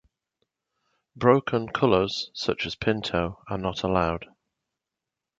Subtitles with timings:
[1.15, 4.25] "Broken" colours such as pinto are not allowed.